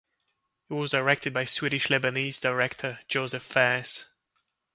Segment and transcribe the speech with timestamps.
[0.67, 4.09] It was directed by Swedish-Lebanese director Josef Fares.